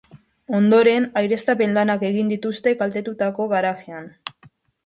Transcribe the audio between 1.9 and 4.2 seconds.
egin dituzte kaltetutako garajean.